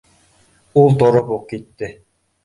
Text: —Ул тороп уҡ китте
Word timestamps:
—Ул 0.83 0.95
тороп 1.03 1.29
уҡ 1.35 1.43
китте 1.51 1.91